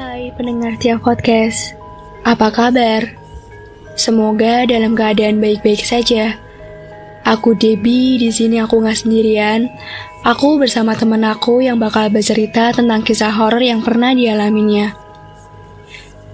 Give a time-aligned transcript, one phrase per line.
[0.00, 1.76] Hai pendengar tiap podcast,
[2.24, 3.04] apa kabar?
[4.00, 6.40] Semoga dalam keadaan baik-baik saja.
[7.28, 9.68] Aku Debbie, di sini aku nggak sendirian.
[10.24, 14.96] Aku bersama teman aku yang bakal bercerita tentang kisah horor yang pernah dialaminya.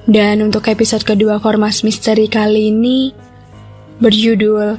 [0.06, 3.10] Dan untuk episode kedua Formas Misteri kali ini
[3.98, 4.78] berjudul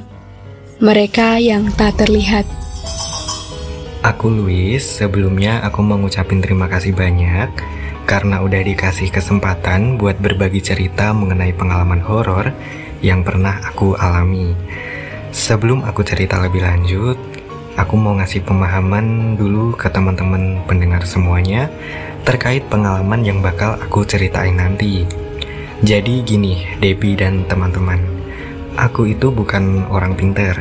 [0.80, 2.48] Mereka yang Tak Terlihat.
[4.00, 7.52] Aku Luis, sebelumnya aku mau ngucapin terima kasih banyak
[8.08, 12.56] karena udah dikasih kesempatan buat berbagi cerita mengenai pengalaman horor
[13.04, 14.56] yang pernah aku alami.
[15.28, 17.20] Sebelum aku cerita lebih lanjut,
[17.76, 21.68] aku mau ngasih pemahaman dulu ke teman-teman pendengar semuanya
[22.24, 25.04] terkait pengalaman yang bakal aku ceritain nanti.
[25.84, 28.00] Jadi gini, Debbie dan teman-teman,
[28.80, 30.56] aku itu bukan orang pinter,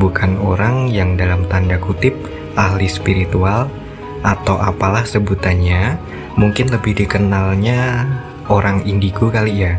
[0.00, 2.16] bukan orang yang dalam tanda kutip
[2.56, 3.68] ahli spiritual,
[4.26, 5.94] atau apalah sebutannya,
[6.38, 8.06] mungkin lebih dikenalnya
[8.48, 9.74] orang indigo kali ya.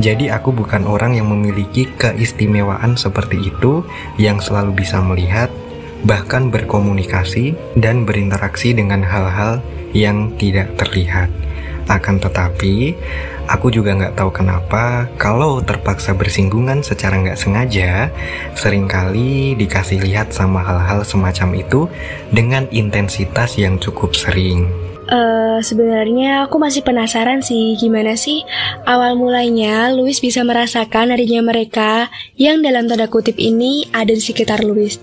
[0.00, 3.84] Jadi aku bukan orang yang memiliki keistimewaan seperti itu
[4.16, 5.52] yang selalu bisa melihat,
[6.08, 9.60] bahkan berkomunikasi dan berinteraksi dengan hal-hal
[9.92, 11.28] yang tidak terlihat.
[11.88, 12.94] Akan tetapi,
[13.48, 18.12] Aku juga nggak tahu kenapa kalau terpaksa bersinggungan secara nggak sengaja,
[18.52, 21.88] sering kali dikasih lihat sama hal-hal semacam itu
[22.28, 24.87] dengan intensitas yang cukup sering.
[25.08, 28.44] Uh, sebenarnya aku masih penasaran sih gimana sih
[28.84, 34.60] awal mulanya Louis bisa merasakan adanya mereka yang dalam tanda kutip ini ada di sekitar
[34.60, 35.00] Louis.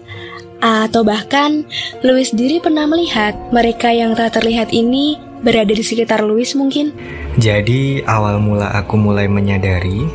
[0.61, 1.65] Atau bahkan
[2.05, 6.93] Louis sendiri pernah melihat mereka yang tak terlihat ini berada di sekitar Louis mungkin?
[7.41, 10.05] Jadi awal mula aku mulai menyadari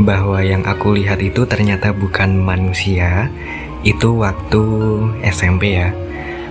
[0.00, 3.28] bahwa yang aku lihat itu ternyata bukan manusia,
[3.84, 4.62] itu waktu
[5.26, 5.92] SMP ya.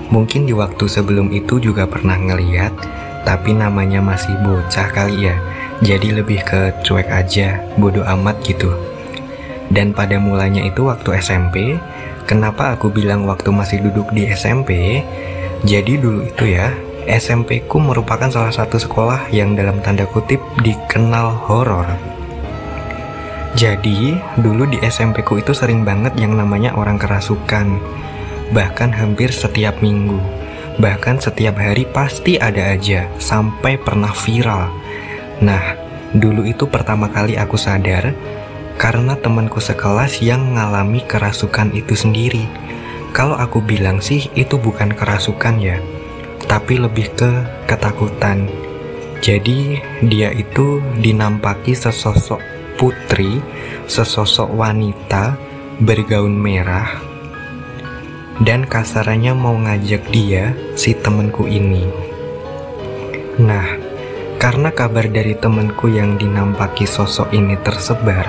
[0.09, 2.73] Mungkin di waktu sebelum itu juga pernah ngeliat,
[3.29, 5.37] tapi namanya masih bocah kali ya.
[5.85, 8.73] Jadi lebih ke cuek aja, bodoh amat gitu.
[9.69, 11.77] Dan pada mulanya itu waktu SMP,
[12.25, 15.01] kenapa aku bilang waktu masih duduk di SMP?
[15.61, 16.73] Jadi dulu itu ya,
[17.05, 21.85] SMP ku merupakan salah satu sekolah yang dalam tanda kutip dikenal horor.
[23.57, 27.81] Jadi, dulu di SMP ku itu sering banget yang namanya orang kerasukan.
[28.49, 30.17] Bahkan hampir setiap minggu.
[30.79, 34.71] Bahkan setiap hari pasti ada aja, sampai pernah viral.
[35.43, 35.75] Nah,
[36.15, 38.15] dulu itu pertama kali aku sadar
[38.79, 42.47] karena temanku sekelas yang mengalami kerasukan itu sendiri.
[43.11, 45.77] Kalau aku bilang sih itu bukan kerasukan ya,
[46.47, 47.31] tapi lebih ke
[47.67, 48.47] ketakutan.
[49.19, 52.39] Jadi, dia itu dinampaki sesosok
[52.79, 53.43] putri,
[53.83, 55.35] sesosok wanita
[55.83, 57.08] bergaun merah,
[58.43, 61.87] dan kasarannya mau ngajak dia, si temenku ini.
[63.39, 63.75] Nah,
[64.39, 68.27] karena kabar dari temenku yang dinampaki sosok ini tersebar,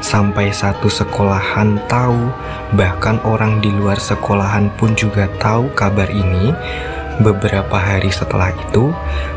[0.00, 2.32] sampai satu sekolahan tahu,
[2.76, 6.52] bahkan orang di luar sekolahan pun juga tahu kabar ini,
[7.20, 8.88] Beberapa hari setelah itu,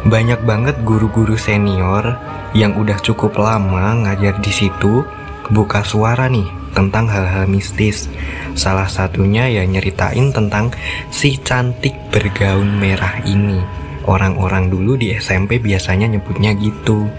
[0.07, 2.15] banyak banget guru-guru senior
[2.55, 5.03] yang udah cukup lama ngajar di situ
[5.50, 6.45] buka suara nih
[6.75, 8.11] tentang hal-hal mistis.
[8.53, 10.75] Salah satunya ya nyeritain tentang
[11.09, 13.59] si cantik bergaun merah ini.
[14.06, 17.09] Orang-orang dulu di SMP biasanya nyebutnya gitu.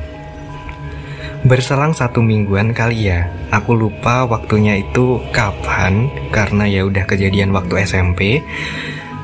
[1.47, 7.87] Berselang satu mingguan kali ya, aku lupa waktunya itu kapan karena ya udah kejadian waktu
[7.87, 8.43] SMP.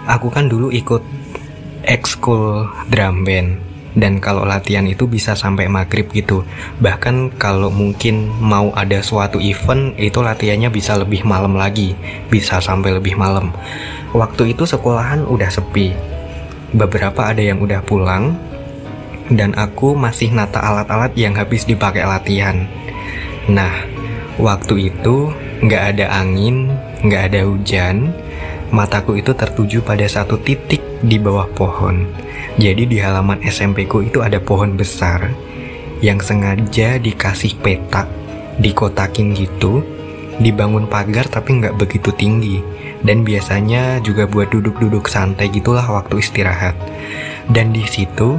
[0.07, 1.03] Aku kan dulu ikut
[1.87, 6.49] ekskul drum band dan kalau latihan itu bisa sampai maghrib gitu.
[6.81, 11.93] Bahkan kalau mungkin mau ada suatu event itu latihannya bisa lebih malam lagi.
[12.33, 13.53] Bisa sampai lebih malam.
[14.17, 15.93] Waktu itu sekolahan udah sepi.
[16.73, 18.37] Beberapa ada yang udah pulang.
[19.33, 22.69] Dan aku masih nata alat-alat yang habis dipakai latihan.
[23.49, 23.73] Nah
[24.41, 25.33] waktu itu
[25.63, 26.73] nggak ada angin
[27.05, 28.17] nggak ada hujan.
[28.73, 32.07] Mataku itu tertuju pada satu titik di bawah pohon.
[32.57, 35.35] Jadi di halaman SMP ku itu ada pohon besar
[35.99, 38.07] yang sengaja dikasih petak,
[38.63, 39.83] dikotakin gitu,
[40.39, 42.63] dibangun pagar tapi nggak begitu tinggi.
[43.03, 46.79] Dan biasanya juga buat duduk-duduk santai gitulah waktu istirahat.
[47.51, 48.39] Dan di situ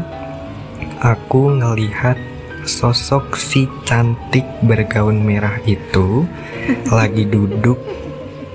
[1.03, 2.15] aku ngelihat
[2.63, 6.23] sosok si cantik bergaun merah itu
[6.95, 7.75] lagi duduk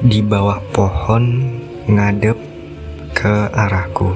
[0.00, 1.52] di bawah pohon
[1.84, 2.47] ngadep
[3.18, 4.14] ke arahku.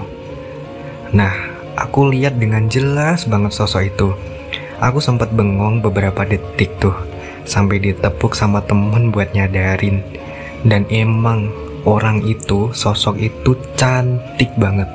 [1.10, 1.34] Nah,
[1.74, 4.14] aku lihat dengan jelas banget sosok itu.
[4.78, 6.94] Aku sempat bengong beberapa detik tuh,
[7.42, 10.06] sampai ditepuk sama temen buat nyadarin.
[10.62, 11.50] Dan emang
[11.82, 14.86] orang itu, sosok itu cantik banget.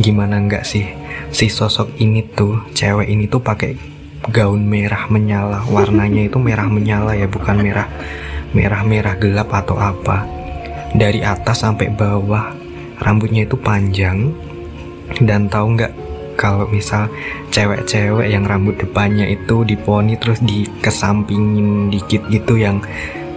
[0.00, 0.88] Gimana enggak sih?
[1.28, 3.76] Si sosok ini tuh, cewek ini tuh pakai
[4.32, 5.68] gaun merah menyala.
[5.68, 7.88] Warnanya itu merah menyala ya, bukan merah
[8.56, 10.24] merah-merah gelap atau apa.
[10.90, 12.59] Dari atas sampai bawah,
[13.00, 14.32] rambutnya itu panjang.
[15.18, 15.92] Dan tahu nggak
[16.40, 17.04] kalau misal
[17.52, 22.80] cewek-cewek yang rambut depannya itu diponi terus dikesampingin dikit gitu yang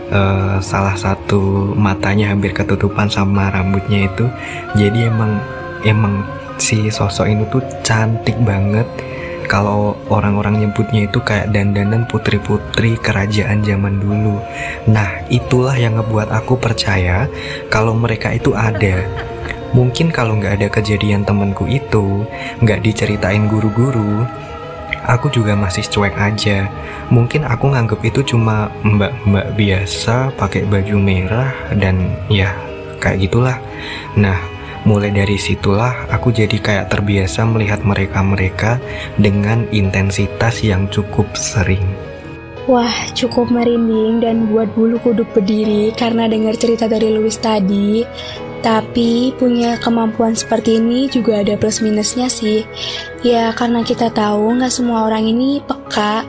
[0.08, 4.26] uh, salah satu matanya hampir ketutupan sama rambutnya itu
[4.80, 5.44] jadi emang
[5.84, 6.24] emang
[6.56, 8.88] si sosok ini tuh cantik banget
[9.52, 14.40] kalau orang-orang nyebutnya itu kayak dandanan putri-putri kerajaan zaman dulu.
[14.90, 17.28] Nah, itulah yang ngebuat aku percaya
[17.68, 19.04] kalau mereka itu ada.
[19.74, 22.30] Mungkin kalau nggak ada kejadian temenku itu,
[22.62, 24.22] nggak diceritain guru-guru,
[25.10, 26.70] aku juga masih cuek aja.
[27.10, 32.54] Mungkin aku nganggep itu cuma mbak-mbak biasa pakai baju merah dan ya
[33.02, 33.58] kayak gitulah.
[34.16, 34.40] Nah,
[34.88, 38.80] mulai dari situlah aku jadi kayak terbiasa melihat mereka-mereka
[39.20, 41.84] dengan intensitas yang cukup sering.
[42.64, 48.08] Wah, cukup merinding dan buat bulu kuduk berdiri karena dengar cerita dari Louis tadi.
[48.64, 52.64] Tapi punya kemampuan seperti ini juga ada plus minusnya sih.
[53.20, 56.24] Ya karena kita tahu nggak semua orang ini peka,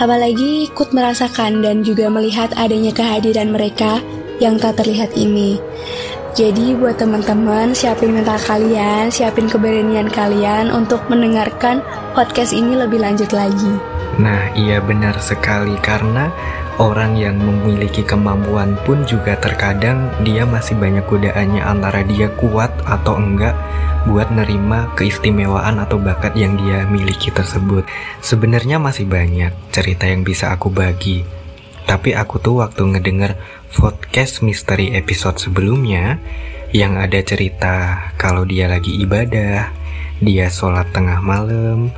[0.00, 4.00] apalagi ikut merasakan dan juga melihat adanya kehadiran mereka
[4.40, 5.60] yang tak terlihat ini.
[6.36, 11.80] Jadi buat teman-teman siapin mental kalian, siapin keberanian kalian untuk mendengarkan
[12.12, 13.72] podcast ini lebih lanjut lagi.
[14.20, 16.28] Nah iya benar sekali karena
[16.76, 23.16] Orang yang memiliki kemampuan pun juga terkadang dia masih banyak godaannya antara dia kuat atau
[23.16, 23.56] enggak
[24.04, 27.88] buat nerima keistimewaan atau bakat yang dia miliki tersebut.
[28.20, 31.24] Sebenarnya masih banyak cerita yang bisa aku bagi.
[31.88, 33.40] Tapi aku tuh waktu ngedenger
[33.72, 36.20] podcast misteri episode sebelumnya
[36.76, 39.72] yang ada cerita kalau dia lagi ibadah,
[40.20, 41.88] dia sholat tengah malam,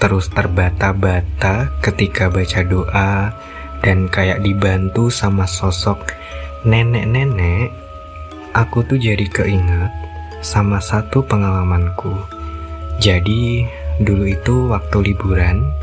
[0.00, 3.12] terus terbata-bata ketika baca doa,
[3.82, 6.14] dan kayak dibantu sama sosok
[6.62, 7.74] nenek-nenek,
[8.54, 9.90] aku tuh jadi keinget
[10.42, 12.14] sama satu pengalamanku.
[13.02, 13.66] Jadi,
[13.98, 15.74] dulu itu waktu liburan,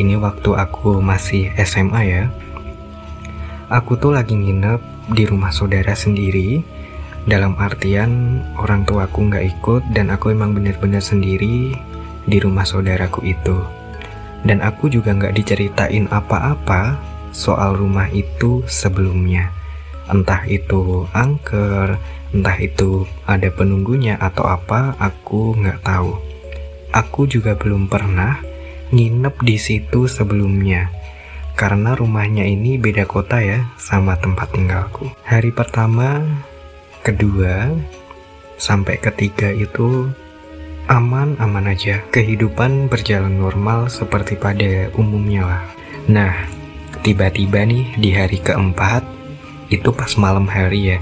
[0.00, 2.24] ini waktu aku masih SMA ya.
[3.68, 4.80] Aku tuh lagi nginep
[5.12, 6.64] di rumah saudara sendiri,
[7.24, 11.72] dalam artian orang tuaku nggak ikut dan aku emang bener-bener sendiri
[12.24, 13.60] di rumah saudaraku itu.
[14.44, 19.50] Dan aku juga nggak diceritain apa-apa soal rumah itu sebelumnya.
[20.06, 21.98] Entah itu angker,
[22.30, 26.14] entah itu ada penunggunya atau apa, aku nggak tahu.
[26.94, 28.38] Aku juga belum pernah
[28.94, 30.88] nginep di situ sebelumnya.
[31.54, 35.10] Karena rumahnya ini beda kota ya sama tempat tinggalku.
[35.26, 36.22] Hari pertama,
[37.02, 37.70] kedua,
[38.58, 40.10] sampai ketiga itu
[40.90, 42.02] aman-aman aja.
[42.10, 45.62] Kehidupan berjalan normal seperti pada umumnya lah.
[46.10, 46.34] Nah,
[47.02, 49.02] tiba-tiba nih di hari keempat
[49.72, 50.98] itu pas malam hari ya.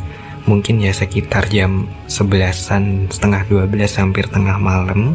[0.49, 5.15] Mungkin ya sekitar jam sebelasan setengah dua belas hampir tengah malam.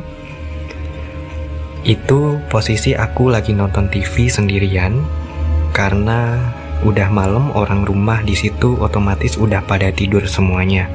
[1.87, 5.03] Itu posisi aku lagi nonton TV sendirian
[5.71, 6.35] karena
[6.85, 10.87] udah malam orang rumah di situ otomatis udah pada tidur semuanya.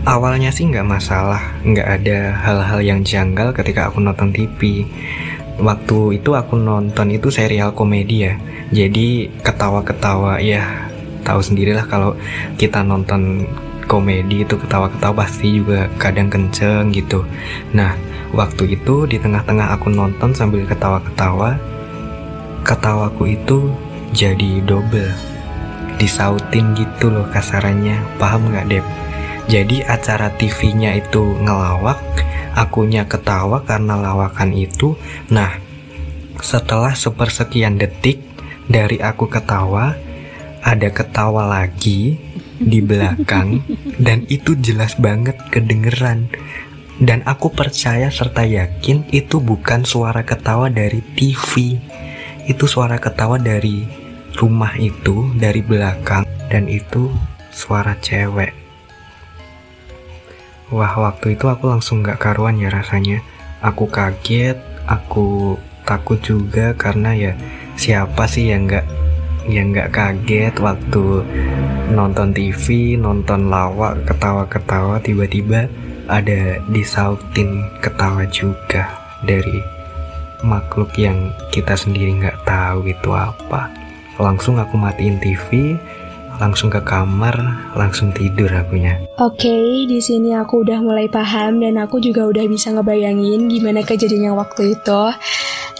[0.00, 4.88] Awalnya sih nggak masalah nggak ada hal-hal yang janggal ketika aku nonton TV
[5.60, 8.34] waktu itu aku nonton itu serial komedi ya.
[8.70, 10.90] Jadi ketawa-ketawa ya
[11.22, 12.16] tahu sendirilah kalau
[12.56, 13.44] kita nonton
[13.84, 17.26] komedi itu ketawa-ketawa pasti juga kadang kenceng gitu.
[17.76, 17.94] Nah
[18.32, 21.58] waktu itu di tengah-tengah aku nonton sambil ketawa-ketawa
[22.62, 23.72] ketawaku itu
[24.14, 25.10] jadi double
[26.00, 28.00] disautin gitu loh kasarannya.
[28.16, 28.86] Paham nggak Dep?
[29.50, 31.98] Jadi acara TV-nya itu ngelawak
[32.54, 34.98] akunya ketawa karena lawakan itu.
[35.30, 35.58] Nah,
[36.40, 38.22] setelah sepersekian detik
[38.66, 39.96] dari aku ketawa,
[40.60, 42.20] ada ketawa lagi
[42.60, 43.64] di belakang
[44.04, 46.28] dan itu jelas banget kedengeran.
[47.00, 51.80] Dan aku percaya serta yakin itu bukan suara ketawa dari TV.
[52.44, 53.88] Itu suara ketawa dari
[54.36, 57.08] rumah itu, dari belakang dan itu
[57.48, 58.59] suara cewek.
[60.70, 63.20] Wah waktu itu aku langsung gak karuan ya rasanya
[63.60, 64.56] Aku kaget,
[64.88, 67.32] aku takut juga karena ya
[67.76, 68.88] siapa sih yang gak
[69.44, 71.26] yang gak kaget waktu
[71.92, 75.68] nonton TV, nonton lawak, ketawa-ketawa tiba-tiba
[76.08, 78.88] ada disautin ketawa juga
[79.28, 79.60] dari
[80.40, 83.68] makhluk yang kita sendiri nggak tahu itu apa.
[84.16, 85.76] Langsung aku matiin TV,
[86.40, 88.96] langsung ke kamar, langsung tidur akunya.
[89.20, 93.84] Oke, okay, di sini aku udah mulai paham dan aku juga udah bisa ngebayangin gimana
[93.84, 95.02] kejadiannya waktu itu.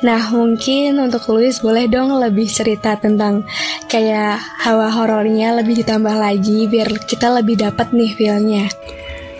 [0.04, 3.48] Nah, mungkin untuk Luis boleh dong lebih cerita tentang
[3.88, 8.68] kayak hawa horornya lebih ditambah lagi biar kita lebih dapat nih feelnya.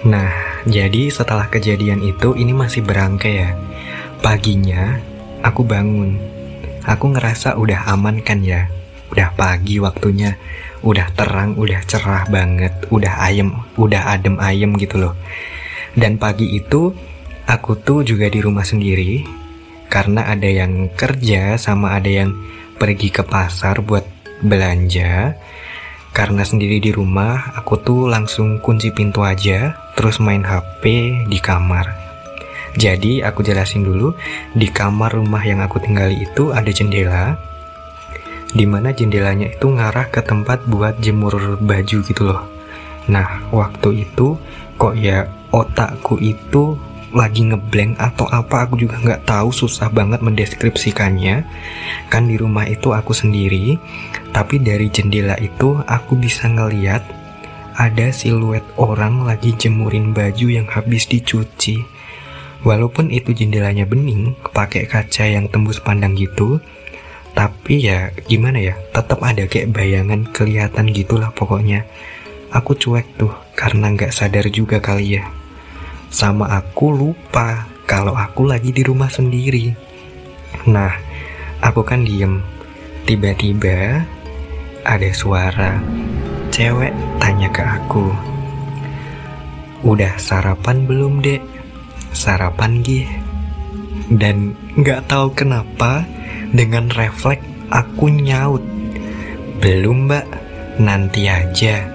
[0.08, 0.32] Nah,
[0.64, 3.52] jadi setelah kejadian itu ini masih berangkai ya.
[4.24, 4.96] Paginya
[5.44, 6.16] aku bangun.
[6.88, 8.72] Aku ngerasa udah aman kan ya.
[9.12, 10.40] Udah pagi waktunya
[10.80, 15.14] udah terang, udah cerah banget, udah ayem, udah adem ayem gitu loh.
[15.92, 16.94] Dan pagi itu
[17.44, 19.26] aku tuh juga di rumah sendiri
[19.90, 22.30] karena ada yang kerja sama ada yang
[22.78, 24.06] pergi ke pasar buat
[24.40, 25.36] belanja.
[26.10, 30.82] Karena sendiri di rumah, aku tuh langsung kunci pintu aja, terus main HP
[31.30, 31.86] di kamar.
[32.74, 34.14] Jadi aku jelasin dulu,
[34.50, 37.38] di kamar rumah yang aku tinggali itu ada jendela,
[38.50, 42.42] di mana jendelanya itu ngarah ke tempat buat jemur baju gitu loh.
[43.10, 44.38] Nah, waktu itu
[44.78, 46.78] kok ya otakku itu
[47.10, 51.42] lagi ngeblank atau apa aku juga nggak tahu susah banget mendeskripsikannya
[52.06, 53.82] kan di rumah itu aku sendiri
[54.30, 57.02] tapi dari jendela itu aku bisa ngeliat
[57.74, 61.82] ada siluet orang lagi jemurin baju yang habis dicuci
[62.62, 66.62] walaupun itu jendelanya bening pakai kaca yang tembus pandang gitu
[67.40, 71.88] tapi ya gimana ya tetap ada kayak bayangan kelihatan gitulah pokoknya.
[72.52, 75.24] Aku cuek tuh karena nggak sadar juga kali ya.
[76.12, 79.72] Sama aku lupa kalau aku lagi di rumah sendiri.
[80.68, 80.92] Nah
[81.64, 82.44] aku kan diem.
[83.08, 84.04] Tiba-tiba
[84.84, 85.80] ada suara
[86.52, 86.92] cewek
[87.24, 88.12] tanya ke aku.
[89.80, 91.40] Udah sarapan belum dek?
[92.12, 93.08] Sarapan gih.
[94.12, 96.04] Dan nggak tahu kenapa
[96.50, 98.62] dengan refleks aku nyaut.
[99.62, 100.26] Belum mbak,
[100.82, 101.86] nanti aja.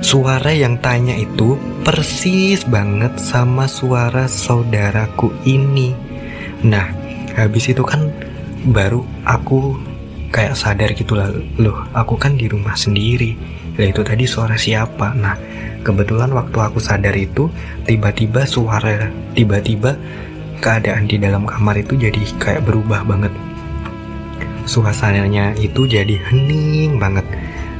[0.00, 5.92] Suara yang tanya itu persis banget sama suara saudaraku ini.
[6.64, 6.88] Nah,
[7.36, 8.08] habis itu kan
[8.64, 9.76] baru aku
[10.32, 11.28] kayak sadar gitu lah.
[11.60, 13.36] Loh, aku kan di rumah sendiri.
[13.76, 15.12] Lah itu tadi suara siapa?
[15.12, 15.36] Nah,
[15.84, 17.52] kebetulan waktu aku sadar itu
[17.84, 19.96] tiba-tiba suara tiba-tiba
[20.60, 23.32] keadaan di dalam kamar itu jadi kayak berubah banget
[24.70, 27.26] suasananya itu jadi hening banget.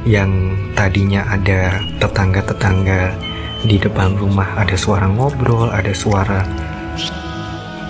[0.03, 3.15] Yang tadinya ada tetangga-tetangga
[3.63, 6.43] di depan rumah ada suara ngobrol, ada suara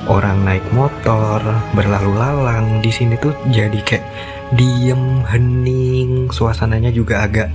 [0.05, 1.39] orang naik motor
[1.71, 4.05] berlalu lalang di sini tuh jadi kayak
[4.57, 7.47] diem hening suasananya juga agak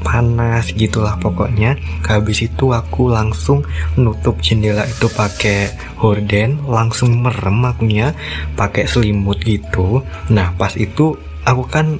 [0.00, 1.76] panas gitulah pokoknya.
[2.06, 3.66] Habis itu aku langsung
[3.98, 8.14] nutup jendela itu pakai horden langsung merem akunya
[8.54, 10.02] pakai selimut gitu.
[10.30, 11.98] Nah pas itu aku kan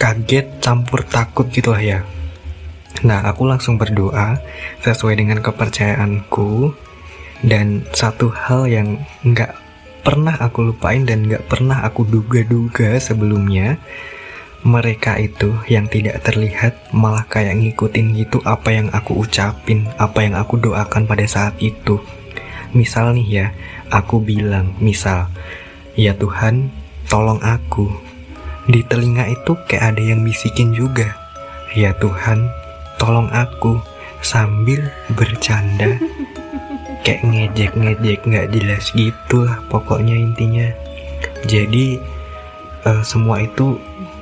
[0.00, 2.00] kaget campur takut gitu lah ya.
[3.04, 4.40] Nah aku langsung berdoa
[4.84, 6.72] sesuai dengan kepercayaanku.
[7.40, 9.56] Dan satu hal yang nggak
[10.04, 13.80] pernah aku lupain dan nggak pernah aku duga-duga sebelumnya
[14.60, 20.36] mereka itu yang tidak terlihat malah kayak ngikutin gitu apa yang aku ucapin, apa yang
[20.36, 21.96] aku doakan pada saat itu.
[22.76, 23.46] Misal nih ya,
[23.88, 25.32] aku bilang, misal,
[25.96, 26.68] ya Tuhan,
[27.08, 27.88] tolong aku.
[28.68, 31.16] Di telinga itu kayak ada yang bisikin juga.
[31.72, 32.52] Ya Tuhan,
[33.00, 33.80] tolong aku
[34.20, 35.96] sambil bercanda.
[37.00, 40.68] Kayak ngejek-ngejek nggak jelas gitu lah pokoknya intinya.
[41.48, 41.96] Jadi
[42.84, 43.80] uh, semua itu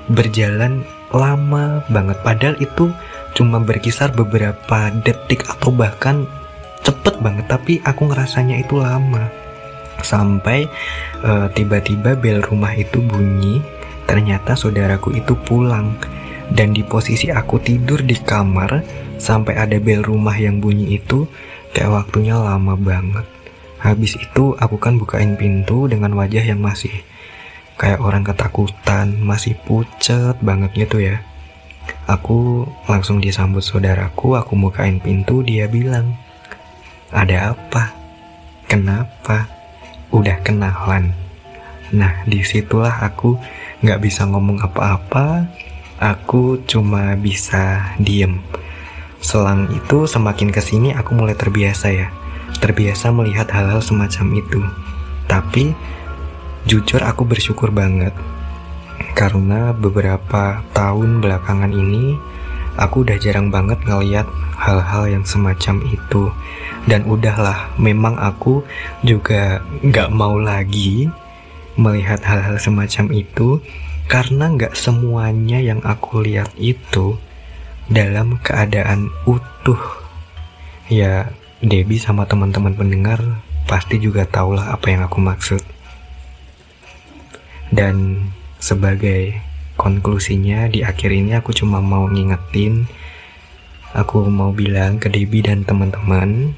[0.09, 2.19] berjalan lama banget.
[2.25, 2.93] Padahal itu
[3.37, 6.25] cuma berkisar beberapa detik atau bahkan
[6.83, 9.29] cepet banget tapi aku ngerasanya itu lama.
[10.01, 10.69] Sampai
[11.25, 13.61] eh, tiba-tiba bel rumah itu bunyi
[14.09, 15.97] ternyata saudaraku itu pulang.
[16.49, 18.81] Dan di posisi aku tidur di kamar
[19.21, 21.29] sampai ada bel rumah yang bunyi itu
[21.77, 23.29] kayak waktunya lama banget.
[23.79, 26.91] Habis itu aku kan bukain pintu dengan wajah yang masih
[27.79, 31.23] kayak orang ketakutan, masih pucet banget gitu ya.
[32.11, 36.19] Aku langsung disambut saudaraku, aku bukain pintu, dia bilang,
[37.15, 37.95] ada apa?
[38.69, 39.49] Kenapa?
[40.13, 41.15] Udah kenalan.
[41.95, 43.41] Nah, di situlah aku
[43.81, 45.49] nggak bisa ngomong apa-apa,
[45.97, 48.45] aku cuma bisa diem.
[49.25, 52.13] Selang itu semakin ke sini aku mulai terbiasa ya,
[52.61, 54.61] terbiasa melihat hal-hal semacam itu.
[55.25, 55.73] Tapi
[56.67, 58.17] Jujur aku bersyukur banget
[59.15, 62.19] karena beberapa tahun belakangan ini
[62.79, 64.27] aku udah jarang banget ngeliat
[64.59, 66.31] hal-hal yang semacam itu
[66.91, 68.63] dan udahlah memang aku
[69.07, 71.11] juga nggak mau lagi
[71.79, 73.63] melihat hal-hal semacam itu
[74.11, 77.21] karena nggak semuanya yang aku lihat itu
[77.87, 79.81] dalam keadaan utuh.
[80.89, 83.21] Ya, Debbie sama teman-teman pendengar
[83.69, 85.61] pasti juga tahulah apa yang aku maksud.
[87.69, 89.39] Dan sebagai
[89.79, 92.91] konklusinya di akhir ini aku cuma mau ngingetin
[93.95, 96.53] aku mau bilang ke Debbie dan teman-teman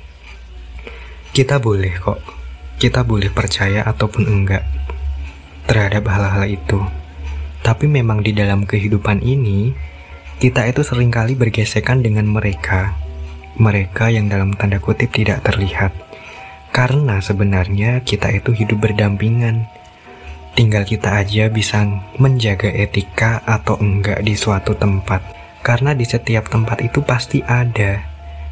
[1.30, 2.18] kita boleh kok.
[2.80, 4.64] Kita boleh percaya ataupun enggak
[5.68, 6.80] terhadap hal-hal itu.
[7.60, 9.70] Tapi memang di dalam kehidupan ini
[10.40, 12.96] kita itu sering kali bergesekan dengan mereka.
[13.60, 15.92] Mereka yang dalam tanda kutip tidak terlihat.
[16.72, 19.68] Karena sebenarnya kita itu hidup berdampingan
[20.54, 21.86] Tinggal kita aja bisa
[22.18, 25.22] menjaga etika atau enggak di suatu tempat.
[25.60, 28.00] Karena di setiap tempat itu pasti ada.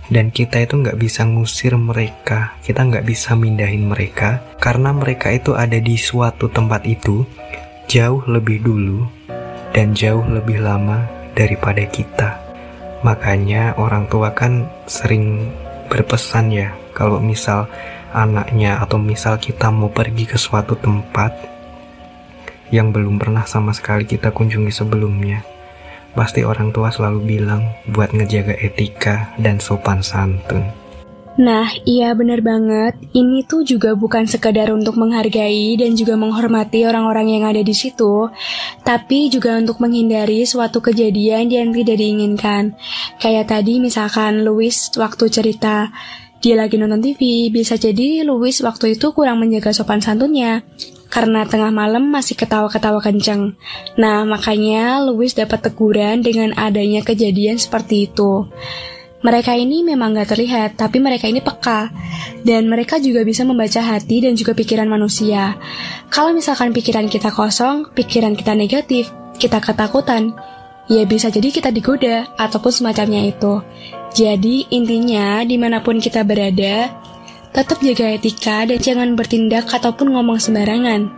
[0.09, 5.53] Dan kita itu nggak bisa ngusir mereka, kita nggak bisa mindahin mereka, karena mereka itu
[5.53, 7.29] ada di suatu tempat itu
[7.93, 9.05] jauh lebih dulu
[9.77, 11.05] dan jauh lebih lama
[11.37, 12.41] daripada kita.
[13.05, 15.53] Makanya orang tua kan sering
[15.93, 17.69] berpesan ya, kalau misal
[18.17, 21.37] anaknya atau misal kita mau pergi ke suatu tempat,
[22.75, 25.45] yang belum pernah sama sekali kita kunjungi sebelumnya.
[26.17, 30.67] Pasti orang tua selalu bilang buat ngejaga etika dan sopan santun.
[31.39, 32.99] Nah, iya bener banget.
[33.15, 38.27] Ini tuh juga bukan sekadar untuk menghargai dan juga menghormati orang-orang yang ada di situ,
[38.83, 42.75] tapi juga untuk menghindari suatu kejadian yang tidak diinginkan.
[43.23, 45.95] Kayak tadi misalkan Louis waktu cerita
[46.43, 50.67] dia lagi nonton TV, bisa jadi Louis waktu itu kurang menjaga sopan santunnya
[51.09, 53.57] karena tengah malam masih ketawa-ketawa kenceng.
[53.97, 58.45] Nah, makanya Louis dapat teguran dengan adanya kejadian seperti itu.
[59.19, 61.91] Mereka ini memang gak terlihat, tapi mereka ini peka.
[62.47, 65.59] Dan mereka juga bisa membaca hati dan juga pikiran manusia.
[66.07, 69.11] Kalau misalkan pikiran kita kosong, pikiran kita negatif,
[69.43, 70.39] kita ketakutan,
[70.87, 73.59] ya bisa jadi kita digoda, ataupun semacamnya itu.
[74.15, 76.95] Jadi intinya, di mana pun kita berada,
[77.59, 81.11] Tetap jaga etika dan jangan bertindak ataupun ngomong sembarangan.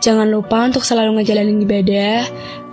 [0.00, 2.24] Jangan lupa untuk selalu ngejalanin ibadah.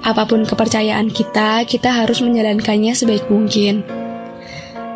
[0.07, 3.83] Apa pun kepercayaan kita, kita harus menjalankannya sebaik mungkin.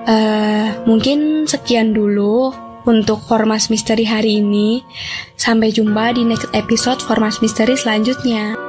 [0.07, 2.55] Uh, mungkin sekian dulu
[2.87, 4.87] untuk Formas Misteri hari ini.
[5.35, 8.66] Sampai jumpa di next episode Formas Misteri selanjutnya.